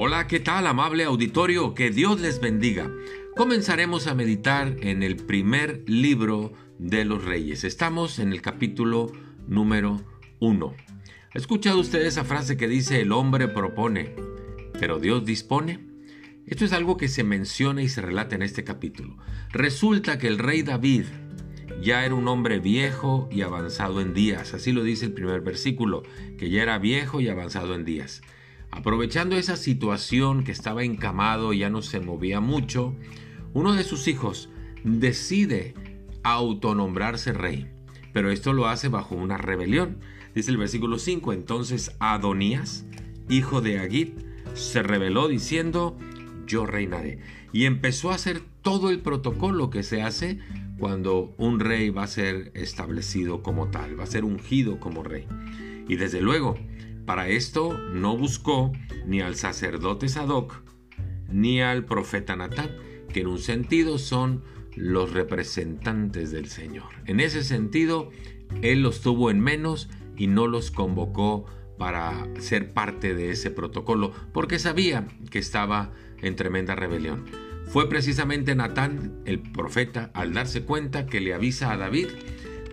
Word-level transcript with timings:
Hola, 0.00 0.28
¿qué 0.28 0.38
tal 0.38 0.68
amable 0.68 1.02
auditorio? 1.02 1.74
Que 1.74 1.90
Dios 1.90 2.20
les 2.20 2.40
bendiga. 2.40 2.88
Comenzaremos 3.34 4.06
a 4.06 4.14
meditar 4.14 4.76
en 4.80 5.02
el 5.02 5.16
primer 5.16 5.82
libro 5.88 6.52
de 6.78 7.04
los 7.04 7.24
reyes. 7.24 7.64
Estamos 7.64 8.20
en 8.20 8.32
el 8.32 8.40
capítulo 8.40 9.10
número 9.48 10.00
1. 10.38 10.72
¿Ha 11.34 11.36
escuchado 11.36 11.80
usted 11.80 12.06
esa 12.06 12.22
frase 12.22 12.56
que 12.56 12.68
dice 12.68 13.00
el 13.00 13.10
hombre 13.10 13.48
propone, 13.48 14.14
pero 14.78 15.00
Dios 15.00 15.24
dispone? 15.24 15.80
Esto 16.46 16.64
es 16.64 16.72
algo 16.72 16.96
que 16.96 17.08
se 17.08 17.24
menciona 17.24 17.82
y 17.82 17.88
se 17.88 18.00
relata 18.00 18.36
en 18.36 18.42
este 18.42 18.62
capítulo. 18.62 19.16
Resulta 19.50 20.16
que 20.16 20.28
el 20.28 20.38
rey 20.38 20.62
David 20.62 21.06
ya 21.82 22.04
era 22.04 22.14
un 22.14 22.28
hombre 22.28 22.60
viejo 22.60 23.28
y 23.32 23.42
avanzado 23.42 24.00
en 24.00 24.14
días, 24.14 24.54
así 24.54 24.70
lo 24.70 24.84
dice 24.84 25.06
el 25.06 25.12
primer 25.12 25.40
versículo, 25.40 26.04
que 26.38 26.50
ya 26.50 26.62
era 26.62 26.78
viejo 26.78 27.20
y 27.20 27.28
avanzado 27.28 27.74
en 27.74 27.84
días. 27.84 28.22
Aprovechando 28.70 29.36
esa 29.36 29.56
situación 29.56 30.44
que 30.44 30.52
estaba 30.52 30.84
encamado 30.84 31.52
y 31.52 31.58
ya 31.58 31.70
no 31.70 31.82
se 31.82 32.00
movía 32.00 32.40
mucho, 32.40 32.94
uno 33.54 33.74
de 33.74 33.84
sus 33.84 34.08
hijos 34.08 34.50
decide 34.84 35.74
autonombrarse 36.22 37.32
rey, 37.32 37.68
pero 38.12 38.30
esto 38.30 38.52
lo 38.52 38.66
hace 38.68 38.88
bajo 38.88 39.14
una 39.14 39.38
rebelión. 39.38 39.98
Dice 40.34 40.50
el 40.50 40.58
versículo 40.58 40.98
5, 40.98 41.32
entonces 41.32 41.96
Adonías, 41.98 42.84
hijo 43.28 43.60
de 43.60 43.78
Agit, 43.78 44.18
se 44.54 44.82
rebeló 44.82 45.28
diciendo, 45.28 45.96
yo 46.46 46.66
reinaré. 46.66 47.18
Y 47.52 47.64
empezó 47.64 48.10
a 48.10 48.14
hacer 48.14 48.42
todo 48.62 48.90
el 48.90 49.00
protocolo 49.00 49.70
que 49.70 49.82
se 49.82 50.02
hace 50.02 50.38
cuando 50.78 51.34
un 51.38 51.60
rey 51.60 51.90
va 51.90 52.04
a 52.04 52.08
ser 52.08 52.52
establecido 52.54 53.42
como 53.42 53.68
tal, 53.68 53.98
va 53.98 54.04
a 54.04 54.08
ser 54.08 54.24
ungido 54.24 54.78
como 54.78 55.02
rey. 55.02 55.26
Y 55.88 55.96
desde 55.96 56.20
luego, 56.20 56.56
para 57.08 57.28
esto 57.28 57.72
no 57.90 58.18
buscó 58.18 58.70
ni 59.06 59.22
al 59.22 59.34
sacerdote 59.34 60.10
Sadoc 60.10 60.60
ni 61.30 61.62
al 61.62 61.86
profeta 61.86 62.36
Natán, 62.36 62.68
que 63.14 63.20
en 63.20 63.28
un 63.28 63.38
sentido 63.38 63.96
son 63.96 64.42
los 64.76 65.12
representantes 65.12 66.32
del 66.32 66.50
Señor. 66.50 66.90
En 67.06 67.20
ese 67.20 67.44
sentido, 67.44 68.10
él 68.60 68.82
los 68.82 69.00
tuvo 69.00 69.30
en 69.30 69.40
menos 69.40 69.88
y 70.18 70.26
no 70.26 70.48
los 70.48 70.70
convocó 70.70 71.46
para 71.78 72.28
ser 72.40 72.74
parte 72.74 73.14
de 73.14 73.30
ese 73.30 73.50
protocolo, 73.50 74.12
porque 74.34 74.58
sabía 74.58 75.08
que 75.30 75.38
estaba 75.38 75.92
en 76.20 76.36
tremenda 76.36 76.74
rebelión. 76.74 77.24
Fue 77.68 77.88
precisamente 77.88 78.54
Natán, 78.54 79.22
el 79.24 79.40
profeta, 79.40 80.10
al 80.12 80.34
darse 80.34 80.64
cuenta 80.64 81.06
que 81.06 81.22
le 81.22 81.32
avisa 81.32 81.72
a 81.72 81.78
David. 81.78 82.08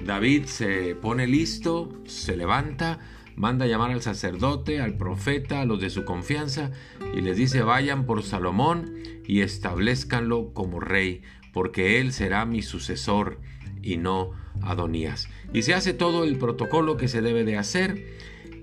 David 0.05 0.43
se 0.47 0.93
pone 0.95 1.25
listo, 1.25 2.03
se 2.05 2.35
levanta, 2.35 2.99
manda 3.35 3.67
llamar 3.67 3.91
al 3.91 4.01
sacerdote, 4.01 4.81
al 4.81 4.97
profeta, 4.97 5.61
a 5.61 5.65
los 5.65 5.81
de 5.81 5.89
su 5.89 6.05
confianza, 6.05 6.71
y 7.13 7.21
les 7.21 7.37
dice 7.37 7.61
vayan 7.61 8.05
por 8.05 8.23
Salomón 8.23 8.93
y 9.25 9.41
establezcanlo 9.41 10.53
como 10.53 10.79
rey, 10.79 11.21
porque 11.53 11.99
él 11.99 12.13
será 12.13 12.45
mi 12.45 12.61
sucesor 12.61 13.39
y 13.81 13.97
no 13.97 14.31
Adonías. 14.61 15.29
Y 15.53 15.63
se 15.63 15.73
hace 15.73 15.93
todo 15.93 16.23
el 16.23 16.37
protocolo 16.37 16.97
que 16.97 17.07
se 17.07 17.21
debe 17.21 17.43
de 17.43 17.57
hacer 17.57 18.05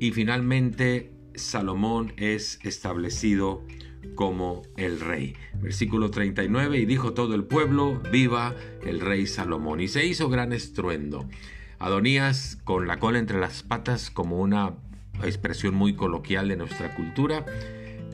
y 0.01 0.11
finalmente 0.13 1.13
Salomón 1.35 2.13
es 2.17 2.59
establecido 2.63 3.63
como 4.15 4.63
el 4.77 5.01
rey. 5.01 5.35
Versículo 5.61 6.11
39, 6.11 6.79
y 6.79 6.87
dijo 6.87 7.13
todo 7.15 7.35
el 7.35 7.45
pueblo, 7.45 8.01
viva 8.11 8.55
el 8.85 9.01
rey 9.01 9.27
Salomón. 9.27 9.81
Y 9.81 9.89
se 9.89 10.05
hizo 10.05 10.29
gran 10.29 10.53
estruendo. 10.53 11.29
Adonías, 11.83 12.59
con 12.63 12.87
la 12.87 13.01
cola 13.01 13.19
entre 13.19 13.41
las 13.41 13.65
patas, 13.65 14.13
como 14.13 14.39
una 14.39 14.75
expresión 15.25 15.75
muy 15.75 15.95
coloquial 15.95 16.49
de 16.49 16.57
nuestra 16.57 16.95
cultura, 16.95 17.45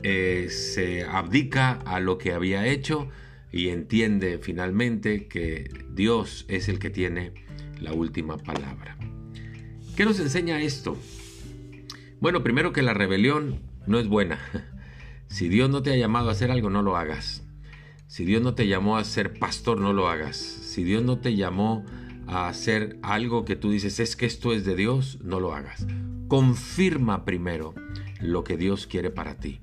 eh, 0.01 0.47
se 0.49 1.03
abdica 1.03 1.73
a 1.85 1.99
lo 1.99 2.17
que 2.17 2.33
había 2.33 2.65
hecho 2.65 3.09
y 3.51 3.69
entiende 3.69 4.39
finalmente 4.39 5.27
que 5.27 5.69
Dios 5.93 6.45
es 6.47 6.67
el 6.67 6.79
que 6.79 6.89
tiene 6.89 7.33
la 7.79 7.93
última 7.93 8.37
palabra. 8.37 8.97
¿Qué 9.95 10.03
nos 10.03 10.19
enseña 10.19 10.59
esto? 10.63 10.97
Bueno, 12.19 12.41
primero 12.41 12.73
que 12.73 12.81
la 12.81 12.95
rebelión 12.95 13.59
no 13.85 13.99
es 13.99 14.07
buena. 14.07 14.39
Si 15.31 15.47
Dios 15.47 15.69
no 15.69 15.83
te 15.83 15.93
ha 15.93 15.95
llamado 15.95 16.29
a 16.29 16.31
hacer 16.31 16.49
algo, 16.49 16.71
no 16.71 16.81
lo 16.81 16.97
hagas. 16.97 17.43
Si 18.07 18.25
Dios 18.25 18.41
no 18.41 18.55
te 18.55 18.67
llamó 18.67 18.97
a 18.97 19.03
ser 19.03 19.37
pastor, 19.37 19.79
no 19.79 19.93
lo 19.93 20.09
hagas. 20.09 20.37
Si 20.37 20.83
Dios 20.83 21.03
no 21.03 21.19
te 21.19 21.35
llamó 21.35 21.85
a 21.85 22.08
hacer 22.29 22.99
algo 23.01 23.43
que 23.43 23.55
tú 23.55 23.71
dices, 23.71 23.99
es 23.99 24.15
que 24.15 24.25
esto 24.25 24.53
es 24.53 24.65
de 24.65 24.75
Dios, 24.75 25.19
no 25.23 25.39
lo 25.39 25.53
hagas. 25.53 25.85
Confirma 26.27 27.25
primero 27.25 27.73
lo 28.21 28.43
que 28.43 28.57
Dios 28.57 28.85
quiere 28.85 29.09
para 29.09 29.39
ti. 29.39 29.61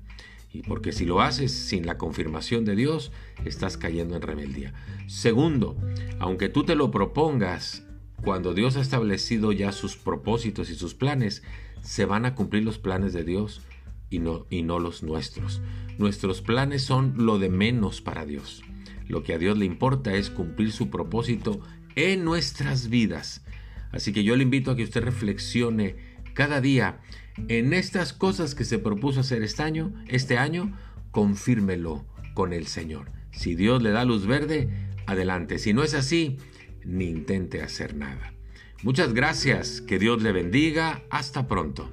Y 0.51 0.63
porque 0.63 0.91
si 0.91 1.05
lo 1.05 1.21
haces 1.21 1.51
sin 1.51 1.85
la 1.85 1.97
confirmación 1.97 2.65
de 2.65 2.75
Dios, 2.75 3.11
estás 3.45 3.77
cayendo 3.77 4.15
en 4.15 4.21
rebeldía. 4.21 4.73
Segundo, 5.07 5.77
aunque 6.19 6.49
tú 6.49 6.63
te 6.63 6.75
lo 6.75 6.91
propongas, 6.91 7.83
cuando 8.23 8.53
Dios 8.53 8.75
ha 8.75 8.81
establecido 8.81 9.51
ya 9.51 9.71
sus 9.71 9.95
propósitos 9.95 10.69
y 10.69 10.75
sus 10.75 10.93
planes, 10.93 11.43
se 11.81 12.05
van 12.05 12.25
a 12.25 12.35
cumplir 12.35 12.63
los 12.63 12.79
planes 12.79 13.13
de 13.13 13.23
Dios 13.23 13.61
y 14.09 14.19
no, 14.19 14.45
y 14.49 14.63
no 14.63 14.79
los 14.79 15.03
nuestros. 15.03 15.61
Nuestros 15.97 16.41
planes 16.41 16.83
son 16.83 17.13
lo 17.17 17.39
de 17.39 17.49
menos 17.49 18.01
para 18.01 18.25
Dios. 18.25 18.63
Lo 19.07 19.23
que 19.23 19.33
a 19.33 19.37
Dios 19.37 19.57
le 19.57 19.65
importa 19.65 20.13
es 20.13 20.29
cumplir 20.29 20.71
su 20.71 20.89
propósito 20.89 21.61
en 21.95 22.23
nuestras 22.23 22.89
vidas. 22.89 23.43
Así 23.91 24.13
que 24.13 24.23
yo 24.23 24.35
le 24.35 24.43
invito 24.43 24.71
a 24.71 24.75
que 24.75 24.83
usted 24.83 25.03
reflexione 25.03 25.95
cada 26.33 26.61
día 26.61 26.99
en 27.47 27.73
estas 27.73 28.13
cosas 28.13 28.55
que 28.55 28.65
se 28.65 28.79
propuso 28.79 29.21
hacer 29.21 29.43
este 29.43 29.63
año, 29.63 29.93
este 30.07 30.37
año, 30.37 30.77
confírmelo 31.11 32.05
con 32.33 32.53
el 32.53 32.67
Señor. 32.67 33.11
Si 33.31 33.55
Dios 33.55 33.81
le 33.81 33.91
da 33.91 34.05
luz 34.05 34.27
verde, 34.27 34.69
adelante. 35.05 35.59
Si 35.59 35.73
no 35.73 35.83
es 35.83 35.93
así, 35.93 36.37
ni 36.83 37.05
intente 37.05 37.61
hacer 37.61 37.95
nada. 37.95 38.33
Muchas 38.83 39.13
gracias, 39.13 39.81
que 39.81 39.97
Dios 39.97 40.21
le 40.21 40.31
bendiga, 40.31 41.01
hasta 41.09 41.47
pronto. 41.47 41.89